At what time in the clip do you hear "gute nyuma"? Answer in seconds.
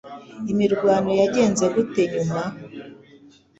1.75-2.39